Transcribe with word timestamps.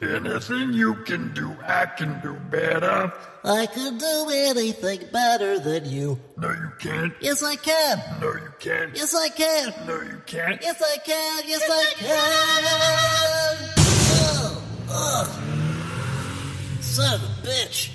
Anything 0.00 0.72
you 0.74 0.94
can 0.94 1.34
do, 1.34 1.56
I 1.66 1.86
can 1.86 2.20
do 2.20 2.34
better. 2.50 3.12
I 3.42 3.66
can 3.66 3.98
do 3.98 4.30
anything 4.30 5.00
better 5.12 5.58
than 5.58 5.86
you. 5.86 6.20
No, 6.36 6.50
you 6.50 6.70
can't. 6.78 7.12
Yes, 7.20 7.42
I 7.42 7.56
can. 7.56 8.00
No, 8.20 8.32
you 8.32 8.52
can't. 8.60 8.94
Yes, 8.96 9.12
I 9.12 9.28
can. 9.28 9.74
No, 9.88 10.00
you 10.00 10.22
can't. 10.24 10.62
Yes, 10.62 10.80
I 10.80 10.98
can. 10.98 11.42
Yes, 11.48 11.62
I 11.68 11.84
can. 11.96 12.08
Oh, 14.20 14.62
oh. 14.90 16.78
Son 16.80 17.14
of 17.14 17.22
a 17.24 17.26
bitch. 17.44 17.90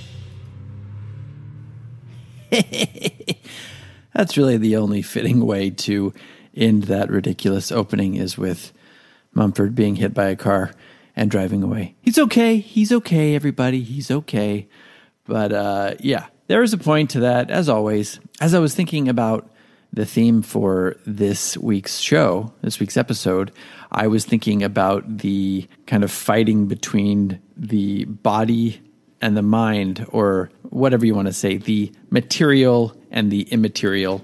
That's 4.14 4.36
really 4.36 4.58
the 4.58 4.76
only 4.76 5.02
fitting 5.04 5.46
way 5.46 5.70
to 5.70 6.14
end 6.54 6.84
that 6.84 7.10
ridiculous 7.10 7.72
opening 7.72 8.16
is 8.16 8.38
with 8.38 8.74
Mumford 9.34 9.74
being 9.74 9.96
hit 9.96 10.14
by 10.14 10.26
a 10.26 10.36
car 10.36 10.74
and 11.16 11.30
driving 11.30 11.64
away. 11.64 11.96
He's 12.02 12.18
okay. 12.18 12.58
He's 12.58 12.92
okay, 12.92 13.36
everybody. 13.36 13.82
He's 13.82 14.10
okay. 14.10 14.68
But 15.26 15.54
uh, 15.54 15.96
yeah, 16.00 16.28
there 16.48 16.64
is 16.64 16.74
a 16.74 16.78
point 16.78 17.12
to 17.12 17.22
that, 17.22 17.50
as 17.50 17.70
always. 17.70 18.20
As 18.42 18.54
I 18.54 18.60
was 18.60 18.76
thinking 18.76 19.08
about 19.08 19.50
the 19.92 20.06
theme 20.06 20.42
for 20.42 20.98
this 21.06 21.56
week's 21.58 22.00
show, 22.00 22.52
this 22.62 22.80
week's 22.80 22.98
episode, 22.98 23.52
I 23.92 24.08
was 24.08 24.26
thinking 24.26 24.64
about 24.64 25.20
the 25.20 25.68
kind 25.86 26.04
of 26.04 26.12
fighting 26.12 26.66
between 26.66 27.40
the 27.56 28.06
body 28.06 28.82
and 29.22 29.38
the 29.38 29.44
mind, 29.44 30.06
or 30.10 30.50
whatever 30.64 31.06
you 31.06 31.16
want 31.16 31.28
to 31.28 31.34
say, 31.34 31.58
the 31.58 31.92
material 32.10 32.98
and 33.12 33.32
the 33.32 33.44
immaterial. 33.44 34.22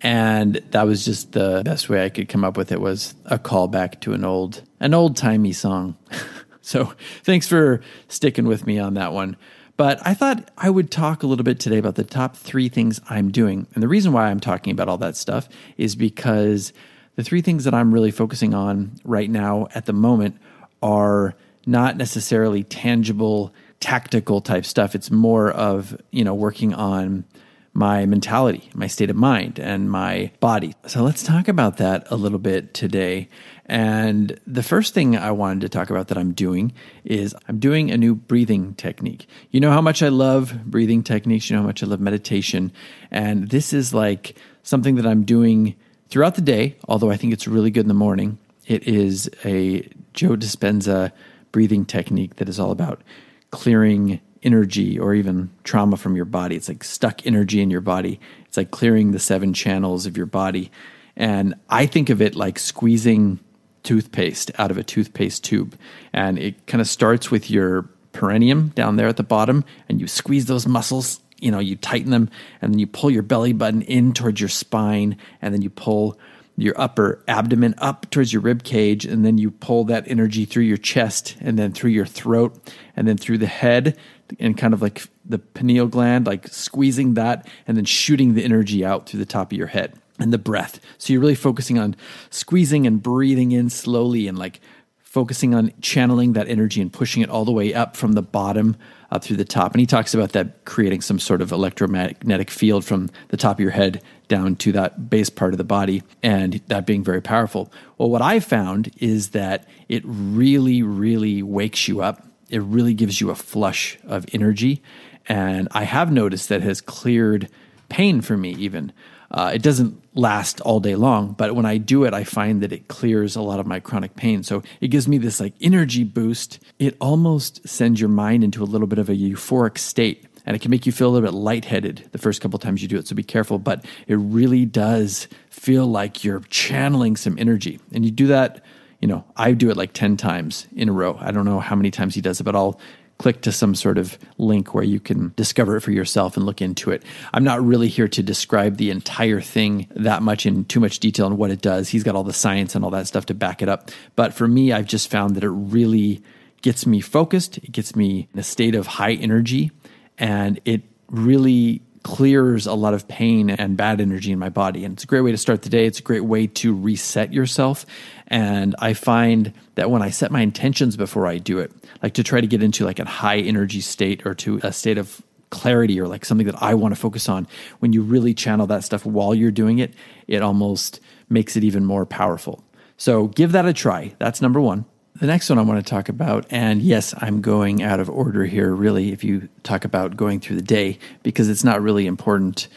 And 0.00 0.54
that 0.70 0.86
was 0.86 1.04
just 1.04 1.32
the 1.32 1.60
best 1.64 1.90
way 1.90 2.04
I 2.04 2.08
could 2.08 2.28
come 2.28 2.44
up 2.44 2.56
with 2.56 2.72
it 2.72 2.80
was 2.80 3.14
a 3.26 3.38
callback 3.38 4.00
to 4.00 4.14
an 4.14 4.24
old 4.24 4.62
an 4.80 4.94
old 4.94 5.16
timey 5.16 5.52
song. 5.52 5.96
so 6.60 6.92
thanks 7.22 7.46
for 7.46 7.80
sticking 8.08 8.46
with 8.46 8.66
me 8.66 8.78
on 8.78 8.94
that 8.94 9.12
one. 9.12 9.36
But 9.76 10.06
I 10.06 10.12
thought 10.12 10.50
I 10.58 10.68
would 10.68 10.90
talk 10.90 11.22
a 11.22 11.26
little 11.26 11.44
bit 11.44 11.58
today 11.58 11.78
about 11.78 11.94
the 11.94 12.04
top 12.04 12.36
three 12.36 12.68
things 12.68 13.00
I'm 13.08 13.30
doing. 13.30 13.66
And 13.74 13.82
the 13.82 13.88
reason 13.88 14.12
why 14.12 14.28
I'm 14.28 14.40
talking 14.40 14.72
about 14.72 14.88
all 14.88 14.98
that 14.98 15.16
stuff 15.16 15.48
is 15.78 15.96
because 15.96 16.72
the 17.16 17.24
three 17.24 17.40
things 17.40 17.64
that 17.64 17.72
I'm 17.72 17.92
really 17.92 18.10
focusing 18.10 18.52
on 18.52 18.92
right 19.04 19.30
now 19.30 19.68
at 19.74 19.86
the 19.86 19.92
moment 19.92 20.36
are 20.82 21.34
not 21.66 21.96
necessarily 21.96 22.62
tangible, 22.62 23.54
tactical 23.80 24.40
type 24.40 24.66
stuff. 24.66 24.94
It's 24.94 25.10
more 25.10 25.50
of, 25.50 25.98
you 26.10 26.24
know, 26.24 26.34
working 26.34 26.74
on 26.74 27.24
my 27.72 28.04
mentality, 28.04 28.68
my 28.74 28.86
state 28.86 29.10
of 29.10 29.16
mind, 29.16 29.58
and 29.58 29.90
my 29.90 30.32
body. 30.40 30.74
So 30.86 31.02
let's 31.02 31.22
talk 31.22 31.46
about 31.48 31.76
that 31.76 32.06
a 32.10 32.16
little 32.16 32.38
bit 32.38 32.74
today. 32.74 33.28
And 33.66 34.38
the 34.46 34.64
first 34.64 34.92
thing 34.92 35.16
I 35.16 35.30
wanted 35.30 35.60
to 35.60 35.68
talk 35.68 35.90
about 35.90 36.08
that 36.08 36.18
I'm 36.18 36.32
doing 36.32 36.72
is 37.04 37.34
I'm 37.48 37.60
doing 37.60 37.90
a 37.90 37.96
new 37.96 38.16
breathing 38.16 38.74
technique. 38.74 39.28
You 39.50 39.60
know 39.60 39.70
how 39.70 39.80
much 39.80 40.02
I 40.02 40.08
love 40.08 40.64
breathing 40.64 41.04
techniques, 41.04 41.48
you 41.48 41.54
know 41.54 41.62
how 41.62 41.68
much 41.68 41.82
I 41.82 41.86
love 41.86 42.00
meditation. 42.00 42.72
And 43.10 43.48
this 43.50 43.72
is 43.72 43.94
like 43.94 44.36
something 44.64 44.96
that 44.96 45.06
I'm 45.06 45.22
doing 45.22 45.76
throughout 46.08 46.34
the 46.34 46.42
day, 46.42 46.76
although 46.88 47.10
I 47.10 47.16
think 47.16 47.32
it's 47.32 47.46
really 47.46 47.70
good 47.70 47.84
in 47.84 47.88
the 47.88 47.94
morning. 47.94 48.38
It 48.66 48.86
is 48.88 49.30
a 49.44 49.88
Joe 50.12 50.36
Dispenza 50.36 51.12
breathing 51.52 51.84
technique 51.84 52.36
that 52.36 52.48
is 52.48 52.58
all 52.58 52.72
about 52.72 53.02
clearing 53.50 54.20
energy 54.42 54.98
or 54.98 55.14
even 55.14 55.50
trauma 55.64 55.96
from 55.96 56.16
your 56.16 56.24
body. 56.24 56.56
It's 56.56 56.68
like 56.68 56.84
stuck 56.84 57.26
energy 57.26 57.60
in 57.60 57.70
your 57.70 57.80
body. 57.80 58.20
It's 58.46 58.56
like 58.56 58.70
clearing 58.70 59.12
the 59.12 59.18
seven 59.18 59.52
channels 59.52 60.06
of 60.06 60.16
your 60.16 60.26
body. 60.26 60.70
And 61.16 61.54
I 61.68 61.86
think 61.86 62.08
of 62.08 62.22
it 62.22 62.34
like 62.34 62.58
squeezing 62.58 63.38
toothpaste 63.82 64.50
out 64.58 64.70
of 64.70 64.78
a 64.78 64.82
toothpaste 64.82 65.44
tube. 65.44 65.76
And 66.12 66.38
it 66.38 66.66
kind 66.66 66.80
of 66.80 66.88
starts 66.88 67.30
with 67.30 67.50
your 67.50 67.88
perineum 68.12 68.68
down 68.68 68.96
there 68.96 69.08
at 69.08 69.16
the 69.16 69.22
bottom, 69.22 69.64
and 69.88 70.00
you 70.00 70.06
squeeze 70.06 70.46
those 70.46 70.66
muscles. 70.66 71.20
You 71.38 71.50
know, 71.50 71.58
you 71.58 71.76
tighten 71.76 72.10
them, 72.10 72.28
and 72.60 72.72
then 72.72 72.78
you 72.78 72.86
pull 72.86 73.10
your 73.10 73.22
belly 73.22 73.52
button 73.52 73.82
in 73.82 74.12
towards 74.12 74.40
your 74.40 74.48
spine, 74.48 75.16
and 75.40 75.54
then 75.54 75.62
you 75.62 75.70
pull 75.70 76.18
your 76.56 76.78
upper 76.78 77.22
abdomen 77.26 77.74
up 77.78 78.10
towards 78.10 78.32
your 78.32 78.42
rib 78.42 78.62
cage, 78.62 79.06
and 79.06 79.24
then 79.24 79.38
you 79.38 79.50
pull 79.50 79.84
that 79.84 80.04
energy 80.06 80.44
through 80.44 80.64
your 80.64 80.76
chest, 80.76 81.36
and 81.40 81.58
then 81.58 81.72
through 81.72 81.90
your 81.90 82.04
throat, 82.04 82.74
and 82.96 83.08
then 83.08 83.16
through 83.16 83.38
the 83.38 83.46
head, 83.46 83.96
and 84.38 84.56
kind 84.56 84.74
of 84.74 84.82
like 84.82 85.02
the 85.24 85.38
pineal 85.38 85.86
gland, 85.86 86.26
like 86.26 86.48
squeezing 86.48 87.14
that, 87.14 87.48
and 87.66 87.76
then 87.76 87.84
shooting 87.84 88.34
the 88.34 88.44
energy 88.44 88.84
out 88.84 89.08
through 89.08 89.20
the 89.20 89.26
top 89.26 89.52
of 89.52 89.58
your 89.58 89.68
head, 89.68 89.94
and 90.18 90.32
the 90.32 90.38
breath. 90.38 90.80
So 90.98 91.12
you're 91.12 91.22
really 91.22 91.34
focusing 91.34 91.78
on 91.78 91.96
squeezing 92.30 92.86
and 92.86 93.02
breathing 93.02 93.52
in 93.52 93.70
slowly, 93.70 94.28
and 94.28 94.38
like 94.38 94.60
focusing 94.98 95.54
on 95.56 95.72
channeling 95.80 96.34
that 96.34 96.48
energy 96.48 96.80
and 96.80 96.92
pushing 96.92 97.20
it 97.20 97.28
all 97.28 97.44
the 97.44 97.50
way 97.50 97.74
up 97.74 97.96
from 97.96 98.12
the 98.12 98.22
bottom 98.22 98.76
up 99.10 99.24
through 99.24 99.36
the 99.36 99.44
top. 99.44 99.72
And 99.72 99.80
he 99.80 99.86
talks 99.86 100.14
about 100.14 100.30
that 100.32 100.64
creating 100.64 101.00
some 101.00 101.18
sort 101.18 101.42
of 101.42 101.50
electromagnetic 101.50 102.48
field 102.48 102.84
from 102.84 103.10
the 103.26 103.36
top 103.36 103.56
of 103.56 103.60
your 103.60 103.72
head 103.72 104.00
down 104.28 104.54
to 104.54 104.70
that 104.70 105.10
base 105.10 105.28
part 105.28 105.52
of 105.52 105.58
the 105.58 105.64
body, 105.64 106.04
and 106.22 106.60
that 106.68 106.86
being 106.86 107.02
very 107.02 107.20
powerful. 107.20 107.72
Well, 107.98 108.08
what 108.08 108.22
I 108.22 108.38
found 108.38 108.92
is 108.98 109.30
that 109.30 109.66
it 109.88 110.04
really, 110.04 110.82
really 110.84 111.42
wakes 111.42 111.88
you 111.88 112.02
up. 112.02 112.24
It 112.50 112.60
really 112.60 112.94
gives 112.94 113.20
you 113.20 113.30
a 113.30 113.34
flush 113.34 113.98
of 114.06 114.26
energy. 114.32 114.82
And 115.26 115.68
I 115.72 115.84
have 115.84 116.10
noticed 116.12 116.48
that 116.48 116.62
has 116.62 116.80
cleared 116.80 117.48
pain 117.88 118.20
for 118.20 118.36
me, 118.36 118.54
even. 118.54 118.92
Uh, 119.30 119.52
it 119.54 119.62
doesn't 119.62 120.02
last 120.16 120.60
all 120.62 120.80
day 120.80 120.96
long, 120.96 121.32
but 121.32 121.54
when 121.54 121.64
I 121.64 121.78
do 121.78 122.02
it, 122.04 122.12
I 122.12 122.24
find 122.24 122.62
that 122.62 122.72
it 122.72 122.88
clears 122.88 123.36
a 123.36 123.42
lot 123.42 123.60
of 123.60 123.66
my 123.66 123.78
chronic 123.78 124.16
pain. 124.16 124.42
So 124.42 124.62
it 124.80 124.88
gives 124.88 125.06
me 125.06 125.18
this 125.18 125.38
like 125.38 125.54
energy 125.60 126.02
boost. 126.02 126.58
It 126.80 126.96
almost 127.00 127.66
sends 127.68 128.00
your 128.00 128.08
mind 128.08 128.42
into 128.42 128.62
a 128.62 128.66
little 128.66 128.88
bit 128.88 128.98
of 128.98 129.08
a 129.08 129.14
euphoric 129.14 129.78
state 129.78 130.26
and 130.46 130.56
it 130.56 130.60
can 130.60 130.70
make 130.70 130.86
you 130.86 130.92
feel 130.92 131.08
a 131.08 131.12
little 131.12 131.28
bit 131.28 131.36
lightheaded 131.36 132.08
the 132.12 132.18
first 132.18 132.40
couple 132.40 132.58
times 132.58 132.82
you 132.82 132.88
do 132.88 132.98
it. 132.98 133.06
So 133.06 133.14
be 133.14 133.22
careful, 133.22 133.58
but 133.58 133.84
it 134.06 134.16
really 134.16 134.64
does 134.64 135.28
feel 135.50 135.86
like 135.86 136.24
you're 136.24 136.40
channeling 136.48 137.16
some 137.16 137.38
energy. 137.38 137.78
And 137.92 138.04
you 138.04 138.10
do 138.10 138.26
that, 138.28 138.64
you 139.00 139.08
know, 139.08 139.24
I 139.36 139.52
do 139.52 139.70
it 139.70 139.76
like 139.76 139.92
10 139.92 140.16
times 140.16 140.66
in 140.74 140.88
a 140.88 140.92
row. 140.92 141.16
I 141.20 141.30
don't 141.30 141.44
know 141.44 141.60
how 141.60 141.76
many 141.76 141.90
times 141.90 142.14
he 142.14 142.20
does 142.20 142.40
it, 142.40 142.44
but 142.44 142.54
I'll 142.54 142.80
click 143.18 143.42
to 143.42 143.52
some 143.52 143.74
sort 143.74 143.98
of 143.98 144.18
link 144.38 144.72
where 144.74 144.82
you 144.82 144.98
can 144.98 145.30
discover 145.36 145.76
it 145.76 145.82
for 145.82 145.90
yourself 145.90 146.38
and 146.38 146.46
look 146.46 146.62
into 146.62 146.90
it. 146.90 147.02
I'm 147.34 147.44
not 147.44 147.62
really 147.62 147.88
here 147.88 148.08
to 148.08 148.22
describe 148.22 148.78
the 148.78 148.90
entire 148.90 149.42
thing 149.42 149.88
that 149.94 150.22
much 150.22 150.46
in 150.46 150.64
too 150.64 150.80
much 150.80 151.00
detail 151.00 151.26
on 151.26 151.36
what 151.36 151.50
it 151.50 151.60
does. 151.60 151.90
He's 151.90 152.02
got 152.02 152.14
all 152.14 152.24
the 152.24 152.32
science 152.32 152.74
and 152.74 152.82
all 152.82 152.90
that 152.92 153.06
stuff 153.06 153.26
to 153.26 153.34
back 153.34 153.60
it 153.60 153.68
up. 153.68 153.90
But 154.16 154.32
for 154.32 154.48
me, 154.48 154.72
I've 154.72 154.86
just 154.86 155.10
found 155.10 155.36
that 155.36 155.44
it 155.44 155.50
really 155.50 156.22
gets 156.62 156.86
me 156.86 157.02
focused, 157.02 157.58
it 157.58 157.72
gets 157.72 157.94
me 157.94 158.28
in 158.32 158.40
a 158.40 158.42
state 158.42 158.74
of 158.74 158.86
high 158.86 159.12
energy, 159.12 159.70
and 160.16 160.58
it 160.64 160.82
really 161.10 161.82
clears 162.02 162.66
a 162.66 162.74
lot 162.74 162.94
of 162.94 163.06
pain 163.08 163.50
and 163.50 163.76
bad 163.76 164.00
energy 164.00 164.32
in 164.32 164.38
my 164.38 164.48
body. 164.48 164.84
And 164.84 164.94
it's 164.94 165.04
a 165.04 165.06
great 165.06 165.20
way 165.20 165.32
to 165.32 165.38
start 165.38 165.62
the 165.62 165.68
day. 165.68 165.86
It's 165.86 166.00
a 166.00 166.02
great 166.02 166.24
way 166.24 166.46
to 166.46 166.74
reset 166.74 167.32
yourself. 167.32 167.84
And 168.28 168.74
I 168.78 168.94
find 168.94 169.52
that 169.74 169.90
when 169.90 170.02
I 170.02 170.10
set 170.10 170.30
my 170.30 170.40
intentions 170.40 170.96
before 170.96 171.26
I 171.26 171.38
do 171.38 171.58
it, 171.58 171.72
like 172.02 172.14
to 172.14 172.22
try 172.22 172.40
to 172.40 172.46
get 172.46 172.62
into 172.62 172.84
like 172.84 172.98
a 172.98 173.04
high 173.04 173.38
energy 173.38 173.80
state 173.80 174.24
or 174.24 174.34
to 174.36 174.60
a 174.62 174.72
state 174.72 174.98
of 174.98 175.20
clarity 175.50 176.00
or 176.00 176.06
like 176.06 176.24
something 176.24 176.46
that 176.46 176.62
I 176.62 176.74
want 176.74 176.94
to 176.94 177.00
focus 177.00 177.28
on, 177.28 177.46
when 177.80 177.92
you 177.92 178.02
really 178.02 178.34
channel 178.34 178.66
that 178.68 178.84
stuff 178.84 179.04
while 179.04 179.34
you're 179.34 179.50
doing 179.50 179.78
it, 179.78 179.94
it 180.26 180.42
almost 180.42 181.00
makes 181.28 181.56
it 181.56 181.64
even 181.64 181.84
more 181.84 182.06
powerful. 182.06 182.64
So 182.96 183.26
give 183.26 183.52
that 183.52 183.66
a 183.66 183.72
try. 183.72 184.14
That's 184.18 184.40
number 184.40 184.60
one. 184.60 184.84
The 185.20 185.26
next 185.26 185.50
one 185.50 185.58
I 185.58 185.62
want 185.62 185.84
to 185.84 185.88
talk 185.88 186.08
about, 186.08 186.46
and 186.48 186.80
yes, 186.80 187.12
I'm 187.18 187.42
going 187.42 187.82
out 187.82 188.00
of 188.00 188.08
order 188.08 188.46
here, 188.46 188.74
really, 188.74 189.12
if 189.12 189.22
you 189.22 189.50
talk 189.62 189.84
about 189.84 190.16
going 190.16 190.40
through 190.40 190.56
the 190.56 190.62
day, 190.62 190.98
because 191.22 191.50
it's 191.50 191.62
not 191.62 191.82
really 191.82 192.06
important 192.06 192.68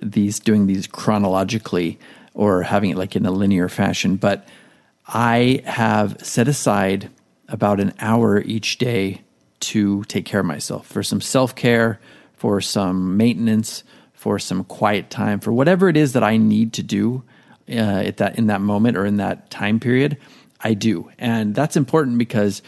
these 0.00 0.38
doing 0.38 0.68
these 0.68 0.86
chronologically 0.86 1.98
or 2.34 2.62
having 2.62 2.90
it 2.90 2.96
like 2.96 3.16
in 3.16 3.26
a 3.26 3.32
linear 3.32 3.68
fashion. 3.68 4.14
But 4.14 4.46
I 5.08 5.60
have 5.64 6.24
set 6.24 6.46
aside 6.46 7.10
about 7.48 7.80
an 7.80 7.92
hour 7.98 8.42
each 8.42 8.78
day 8.78 9.22
to 9.60 10.04
take 10.04 10.24
care 10.24 10.38
of 10.38 10.46
myself 10.46 10.86
for 10.86 11.02
some 11.02 11.20
self 11.20 11.56
care, 11.56 11.98
for 12.34 12.60
some 12.60 13.16
maintenance, 13.16 13.82
for 14.12 14.38
some 14.38 14.62
quiet 14.62 15.10
time, 15.10 15.40
for 15.40 15.52
whatever 15.52 15.88
it 15.88 15.96
is 15.96 16.12
that 16.12 16.22
I 16.22 16.36
need 16.36 16.74
to 16.74 16.84
do 16.84 17.24
uh, 17.68 17.72
at 17.72 18.18
that 18.18 18.38
in 18.38 18.46
that 18.46 18.60
moment 18.60 18.96
or 18.96 19.04
in 19.04 19.16
that 19.16 19.50
time 19.50 19.80
period. 19.80 20.16
I 20.60 20.74
do, 20.74 21.10
and 21.18 21.54
that's 21.54 21.76
important 21.76 22.18
because 22.18 22.62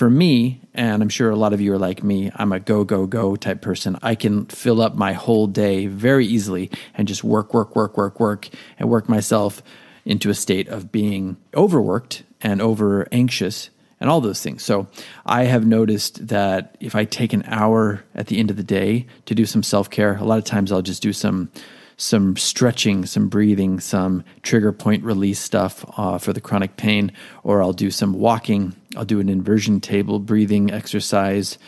for 0.00 0.08
me, 0.08 0.62
and 0.72 1.02
I'm 1.02 1.10
sure 1.10 1.28
a 1.28 1.36
lot 1.36 1.52
of 1.52 1.60
you 1.60 1.74
are 1.74 1.78
like 1.78 2.02
me, 2.02 2.30
I'm 2.34 2.52
a 2.52 2.58
go, 2.58 2.84
go, 2.84 3.06
go 3.06 3.36
type 3.36 3.60
person. 3.60 3.98
I 4.02 4.14
can 4.14 4.46
fill 4.46 4.80
up 4.80 4.94
my 4.94 5.12
whole 5.12 5.46
day 5.46 5.88
very 5.88 6.24
easily 6.24 6.70
and 6.94 7.06
just 7.06 7.22
work, 7.22 7.52
work, 7.52 7.76
work, 7.76 7.98
work, 7.98 8.18
work, 8.18 8.48
and 8.78 8.88
work 8.88 9.10
myself 9.10 9.62
into 10.06 10.30
a 10.30 10.34
state 10.34 10.68
of 10.68 10.90
being 10.90 11.36
overworked 11.54 12.22
and 12.40 12.62
over 12.62 13.06
anxious 13.12 13.68
and 14.00 14.08
all 14.08 14.22
those 14.22 14.42
things. 14.42 14.62
So 14.64 14.86
I 15.26 15.44
have 15.44 15.66
noticed 15.66 16.28
that 16.28 16.76
if 16.80 16.94
I 16.94 17.04
take 17.04 17.34
an 17.34 17.44
hour 17.46 18.02
at 18.14 18.28
the 18.28 18.38
end 18.38 18.50
of 18.50 18.56
the 18.56 18.64
day 18.64 19.06
to 19.26 19.34
do 19.34 19.44
some 19.44 19.62
self 19.62 19.90
care, 19.90 20.16
a 20.16 20.24
lot 20.24 20.38
of 20.38 20.44
times 20.44 20.72
I'll 20.72 20.80
just 20.80 21.02
do 21.02 21.12
some 21.12 21.50
some 22.00 22.34
stretching, 22.34 23.04
some 23.04 23.28
breathing, 23.28 23.78
some 23.78 24.24
trigger 24.42 24.72
point 24.72 25.04
release 25.04 25.38
stuff 25.38 25.84
uh, 25.98 26.16
for 26.16 26.32
the 26.32 26.40
chronic 26.40 26.76
pain, 26.76 27.12
or 27.44 27.62
I'll 27.62 27.74
do 27.74 27.90
some 27.90 28.14
walking. 28.14 28.74
I'll 28.96 29.04
do 29.04 29.20
an 29.20 29.28
inversion 29.28 29.80
table 29.80 30.18
breathing 30.18 30.70
exercise, 30.70 31.58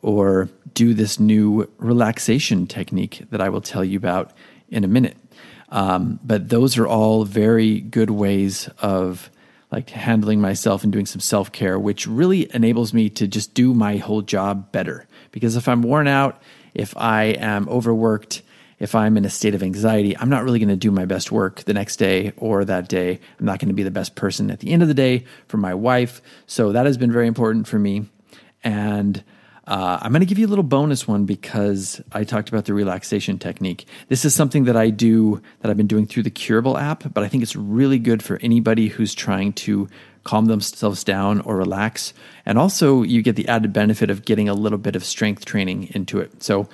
or 0.00 0.48
do 0.72 0.94
this 0.94 1.20
new 1.20 1.70
relaxation 1.76 2.66
technique 2.66 3.22
that 3.28 3.42
I 3.42 3.50
will 3.50 3.60
tell 3.60 3.84
you 3.84 3.98
about 3.98 4.32
in 4.70 4.82
a 4.82 4.88
minute. 4.88 5.18
Um, 5.68 6.18
but 6.24 6.48
those 6.48 6.78
are 6.78 6.86
all 6.86 7.26
very 7.26 7.80
good 7.80 8.08
ways 8.08 8.70
of 8.80 9.30
like 9.70 9.90
handling 9.90 10.40
myself 10.40 10.84
and 10.84 10.92
doing 10.92 11.06
some 11.06 11.20
self 11.20 11.52
care, 11.52 11.78
which 11.78 12.06
really 12.06 12.52
enables 12.54 12.94
me 12.94 13.10
to 13.10 13.28
just 13.28 13.52
do 13.52 13.74
my 13.74 13.98
whole 13.98 14.22
job 14.22 14.72
better. 14.72 15.06
Because 15.32 15.54
if 15.54 15.68
I'm 15.68 15.82
worn 15.82 16.08
out, 16.08 16.40
if 16.72 16.96
I 16.96 17.24
am 17.24 17.68
overworked, 17.68 18.40
if 18.82 18.96
I'm 18.96 19.16
in 19.16 19.24
a 19.24 19.30
state 19.30 19.54
of 19.54 19.62
anxiety, 19.62 20.18
I'm 20.18 20.28
not 20.28 20.42
really 20.42 20.58
going 20.58 20.68
to 20.68 20.74
do 20.74 20.90
my 20.90 21.04
best 21.04 21.30
work 21.30 21.62
the 21.62 21.72
next 21.72 21.96
day 21.96 22.32
or 22.36 22.64
that 22.64 22.88
day. 22.88 23.20
I'm 23.38 23.46
not 23.46 23.60
going 23.60 23.68
to 23.68 23.74
be 23.74 23.84
the 23.84 23.92
best 23.92 24.16
person 24.16 24.50
at 24.50 24.58
the 24.58 24.72
end 24.72 24.82
of 24.82 24.88
the 24.88 24.94
day 24.94 25.24
for 25.46 25.56
my 25.56 25.72
wife. 25.72 26.20
So 26.48 26.72
that 26.72 26.84
has 26.84 26.98
been 26.98 27.12
very 27.12 27.28
important 27.28 27.68
for 27.68 27.78
me. 27.78 28.06
And 28.64 29.22
uh, 29.68 30.00
I'm 30.02 30.10
going 30.10 30.18
to 30.18 30.26
give 30.26 30.40
you 30.40 30.48
a 30.48 30.50
little 30.50 30.64
bonus 30.64 31.06
one 31.06 31.26
because 31.26 32.02
I 32.10 32.24
talked 32.24 32.48
about 32.48 32.64
the 32.64 32.74
relaxation 32.74 33.38
technique. 33.38 33.86
This 34.08 34.24
is 34.24 34.34
something 34.34 34.64
that 34.64 34.76
I 34.76 34.90
do 34.90 35.40
that 35.60 35.70
I've 35.70 35.76
been 35.76 35.86
doing 35.86 36.08
through 36.08 36.24
the 36.24 36.30
Curable 36.30 36.76
app, 36.76 37.14
but 37.14 37.22
I 37.22 37.28
think 37.28 37.44
it's 37.44 37.54
really 37.54 38.00
good 38.00 38.20
for 38.20 38.40
anybody 38.42 38.88
who's 38.88 39.14
trying 39.14 39.52
to 39.52 39.88
calm 40.24 40.46
themselves 40.46 41.04
down 41.04 41.40
or 41.42 41.56
relax. 41.56 42.14
And 42.44 42.58
also, 42.58 43.02
you 43.02 43.22
get 43.22 43.36
the 43.36 43.46
added 43.46 43.72
benefit 43.72 44.10
of 44.10 44.24
getting 44.24 44.48
a 44.48 44.54
little 44.54 44.78
bit 44.78 44.96
of 44.96 45.04
strength 45.04 45.44
training 45.44 45.90
into 45.94 46.18
it. 46.18 46.42
So, 46.42 46.68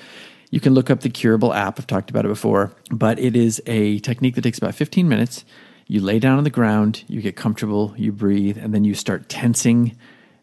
you 0.51 0.61
can 0.61 0.75
look 0.75 0.91
up 0.91 1.01
the 1.01 1.11
Curable 1.11 1.53
app. 1.53 1.79
I've 1.79 1.87
talked 1.87 2.11
about 2.11 2.25
it 2.25 2.29
before, 2.29 2.73
but 2.91 3.19
it 3.19 3.37
is 3.37 3.63
a 3.67 3.99
technique 4.01 4.35
that 4.37 4.43
takes 4.43 4.59
about 4.59 4.75
15 4.75 5.09
minutes. 5.09 5.45
You 5.87 6.01
lay 6.01 6.19
down 6.19 6.39
on 6.39 6.45
the 6.45 6.51
ground, 6.51 7.05
you 7.09 7.21
get 7.23 7.37
comfortable, 7.37 7.95
you 7.97 8.13
breathe, 8.13 8.59
and 8.59 8.75
then 8.75 8.85
you 8.85 8.95
start 8.95 9.29
tensing 9.29 9.97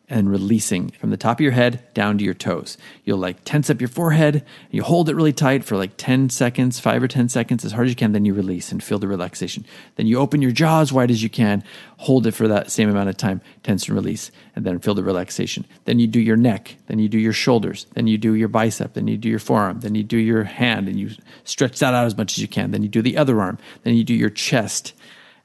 and 0.08 0.30
releasing 0.30 0.90
from 0.90 1.10
the 1.10 1.18
top 1.18 1.38
of 1.38 1.42
your 1.42 1.52
head 1.52 1.82
down 1.94 2.18
to 2.18 2.24
your 2.24 2.34
toes. 2.34 2.78
You'll 3.04 3.18
like 3.18 3.44
tense 3.44 3.70
up 3.70 3.82
your 3.82 3.88
forehead, 3.88 4.46
you 4.70 4.84
hold 4.84 5.10
it 5.10 5.16
really 5.16 5.34
tight 5.34 5.64
for 5.64 5.78
like 5.78 5.98
10 5.98 6.30
seconds, 6.30 6.80
5 6.80 7.04
or 7.04 7.08
10 7.08 7.30
seconds 7.30 7.66
as 7.66 7.72
hard 7.72 7.88
as 7.88 7.92
you 7.92 7.96
can, 7.96 8.12
then 8.12 8.26
you 8.26 8.34
release 8.34 8.72
and 8.72 8.84
feel 8.84 9.00
the 9.00 9.08
relaxation. 9.08 9.66
Then 9.96 10.06
you 10.06 10.20
open 10.20 10.42
your 10.42 10.52
jaw 10.52 10.82
as 10.82 10.94
wide 10.94 11.10
as 11.10 11.24
you 11.24 11.30
can, 11.30 11.64
hold 11.98 12.28
it 12.28 12.34
for 12.34 12.48
that 12.48 12.70
same 12.70 12.90
amount 12.90 13.10
of 13.10 13.18
time, 13.18 13.42
tense 13.64 13.88
and 13.88 13.96
release, 13.96 14.30
and 14.56 14.64
then 14.64 14.80
feel 14.80 14.94
the 14.94 15.04
relaxation. 15.04 15.66
Then 15.86 15.98
you 15.98 16.08
do 16.08 16.20
your 16.20 16.38
neck, 16.38 16.76
then 16.86 17.00
you 17.00 17.10
do 17.10 17.20
your 17.20 17.34
shoulders, 17.34 17.88
then 17.94 18.06
you 18.06 18.18
do 18.18 18.34
your 18.34 18.48
bicep, 18.48 18.94
then 18.94 19.08
you 19.08 19.18
do 19.18 19.30
your 19.30 19.40
forearm, 19.40 19.80
then 19.80 19.96
you 19.96 20.04
do 20.04 20.18
your 20.18 20.44
hand 20.44 20.88
and 20.88 21.00
you 21.00 21.12
stretch 21.46 21.80
that 21.80 21.96
out 21.96 22.06
as 22.06 22.16
much 22.16 22.34
as 22.34 22.40
you 22.40 22.48
can. 22.48 22.70
Then 22.72 22.84
you 22.84 22.90
do 22.90 23.02
the 23.02 23.18
other 23.18 23.42
arm, 23.42 23.58
then 23.84 23.96
you 23.96 24.04
do 24.04 24.14
your 24.14 24.30
chest, 24.30 24.94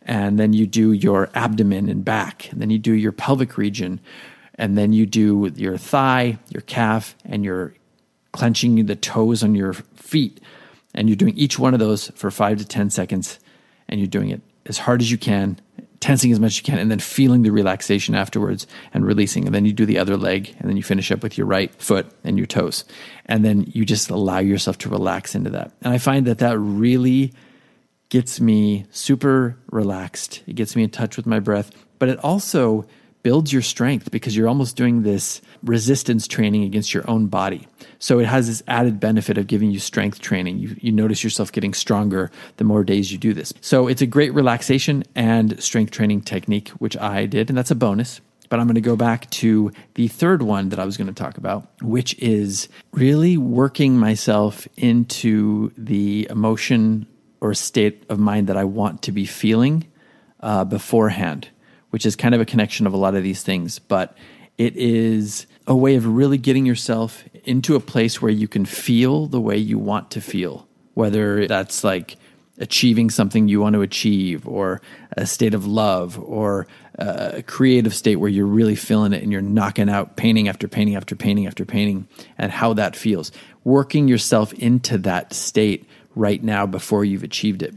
and 0.03 0.39
then 0.39 0.53
you 0.53 0.67
do 0.67 0.93
your 0.93 1.31
abdomen 1.35 1.89
and 1.89 2.05
back, 2.05 2.51
and 2.53 2.61
then 2.61 2.71
you 2.71 2.79
do 2.79 2.93
your 2.93 3.13
pelvic 3.13 3.57
region 3.57 4.01
and 4.61 4.77
then 4.77 4.93
you 4.93 5.07
do 5.07 5.51
your 5.57 5.79
thigh, 5.79 6.39
your 6.51 6.61
calf, 6.61 7.17
and 7.25 7.43
you're 7.43 7.73
clenching 8.33 8.85
the 8.85 8.95
toes 8.95 9.43
on 9.43 9.55
your 9.55 9.73
feet. 9.73 10.39
And 10.95 11.09
you're 11.09 11.17
doing 11.17 11.37
each 11.37 11.59
one 11.59 11.73
of 11.73 11.81
those 11.81 12.09
for 12.11 12.31
five 12.31 12.59
to 12.59 12.67
10 12.67 12.91
seconds. 12.91 13.41
And 13.89 13.99
you're 13.99 14.07
doing 14.07 14.29
it 14.29 14.43
as 14.67 14.77
hard 14.77 15.01
as 15.01 15.11
you 15.11 15.17
can, 15.17 15.59
tensing 16.01 16.31
as 16.31 16.39
much 16.39 16.53
as 16.53 16.59
you 16.59 16.65
can, 16.65 16.79
and 16.79 16.91
then 16.91 16.99
feeling 16.99 17.41
the 17.41 17.51
relaxation 17.51 18.15
afterwards 18.15 18.67
and 18.93 19.07
releasing. 19.07 19.47
And 19.47 19.55
then 19.55 19.65
you 19.65 19.73
do 19.73 19.87
the 19.87 19.99
other 19.99 20.19
leg, 20.19 20.55
and 20.59 20.69
then 20.69 20.77
you 20.77 20.83
finish 20.83 21.11
up 21.11 21.23
with 21.23 21.39
your 21.39 21.47
right 21.47 21.75
foot 21.77 22.07
and 22.23 22.37
your 22.37 22.47
toes. 22.47 22.85
And 23.25 23.43
then 23.43 23.65
you 23.73 23.87
just 23.87 24.11
allow 24.11 24.41
yourself 24.41 24.77
to 24.79 24.91
relax 24.91 25.35
into 25.35 25.49
that. 25.51 25.73
And 25.81 25.95
I 25.95 25.97
find 25.97 26.27
that 26.27 26.39
that 26.41 26.59
really 26.59 27.33
gets 28.11 28.43
me 28.43 28.85
super 28.91 29.57
relaxed. 29.71 30.43
It 30.47 30.57
gets 30.57 30.77
me 30.77 30.83
in 30.83 30.91
touch 30.91 31.17
with 31.17 31.25
my 31.25 31.41
breath, 31.41 31.71
but 31.99 32.11
it 32.11 32.19
also 32.19 32.85
builds 33.23 33.53
your 33.53 33.63
strength 33.63 34.11
because 34.11 34.37
you're 34.37 34.49
almost 34.49 34.77
doing 34.77 35.03
this 35.03 35.41
resistance 35.63 36.27
training 36.27 36.65
against 36.65 36.95
your 36.95 37.09
own 37.09 37.27
body. 37.27 37.67
So 37.99 38.19
it 38.19 38.27
has 38.27 38.47
this 38.47 38.63
added 38.67 38.99
benefit 38.99 39.37
of 39.37 39.47
giving 39.47 39.71
you 39.71 39.79
strength 39.79 40.21
training. 40.21 40.59
You, 40.59 40.77
you 40.81 40.93
notice 40.93 41.23
yourself 41.23 41.53
getting 41.53 41.75
stronger 41.75 42.31
the 42.57 42.65
more 42.65 42.85
days 42.85 43.13
you 43.13 43.19
do 43.19 43.35
this. 43.35 43.53
So 43.61 43.89
it's 43.89 44.03
a 44.03 44.07
great 44.07 44.33
relaxation 44.33 45.05
and 45.15 45.63
strength 45.63 45.93
training 45.93 46.23
technique, 46.23 46.71
which 46.71 46.97
I 46.97 47.27
did, 47.27 47.51
and 47.51 47.59
that's 47.59 47.71
a 47.71 47.75
bonus. 47.75 48.21
But 48.49 48.59
I'm 48.59 48.67
going 48.67 48.75
to 48.75 48.81
go 48.81 48.97
back 48.97 49.31
to 49.31 49.71
the 49.95 50.09
third 50.09 50.43
one 50.43 50.71
that 50.71 50.81
I 50.81 50.85
was 50.85 50.97
going 50.97 51.07
to 51.07 51.13
talk 51.15 51.39
about, 51.39 51.69
which 51.83 52.19
is 52.19 52.69
really 52.93 53.37
working 53.37 53.97
myself 53.97 54.67
into 54.77 55.71
the 55.77 56.27
emotion 56.29 57.07
or 57.41 57.55
state 57.55 58.05
of 58.09 58.19
mind 58.19 58.49
that 58.49 58.57
I 58.57 58.65
want 58.65 59.03
to 59.03 59.13
be 59.13 59.25
feeling 59.25 59.87
uh, 60.41 60.65
beforehand 60.65 61.49
which 61.91 62.07
is 62.07 62.17
kind 62.17 62.35
of 62.35 62.41
a 62.41 62.45
connection 62.45 62.87
of 62.87 62.93
a 62.93 62.97
lot 62.97 63.15
of 63.15 63.23
these 63.23 63.43
things, 63.43 63.79
but 63.79 64.17
it 64.59 64.77
is 64.77 65.47
a 65.67 65.75
way 65.75 65.95
of 65.95 66.07
really 66.07 66.39
getting 66.39 66.67
yourself 66.67 67.25
into 67.45 67.77
a 67.77 67.81
place 67.81 68.21
where 68.21 68.33
you 68.33 68.49
can 68.49 68.65
feel 68.65 69.27
the 69.27 69.41
way 69.41 69.57
you 69.57 69.79
want 69.79 70.11
to 70.11 70.21
feel, 70.21 70.67
whether 70.95 71.47
that's 71.47 71.85
like 71.85 72.17
achieving 72.59 73.09
something 73.09 73.49
you 73.49 73.61
want 73.61 73.73
to 73.75 73.81
achieve, 73.81 74.47
or 74.47 74.83
a 75.17 75.27
state 75.27 75.55
of 75.55 75.67
love, 75.67 76.19
or 76.19 76.67
a 76.99 77.43
creative 77.43 77.95
state 77.95 78.17
where 78.17 78.29
you're 78.29 78.45
really 78.45 78.77
feeling 78.77 79.15
it 79.15 79.23
and 79.23 79.33
you're 79.33 79.41
knocking 79.41 79.89
out 79.89 80.17
painting 80.17 80.47
after 80.47 80.69
painting 80.69 80.95
after 80.95 81.17
painting 81.17 81.47
after 81.47 81.65
painting, 81.65 82.07
and 82.37 82.53
how 82.53 82.75
that 82.75 82.95
feels. 82.95 83.33
Working 83.65 84.09
yourself 84.09 84.53
into 84.53 84.99
that 84.99 85.33
state 85.33 85.89
right 86.15 86.43
now 86.43 86.67
before 86.67 87.03
you've 87.03 87.23
achieved 87.23 87.63
it. 87.63 87.75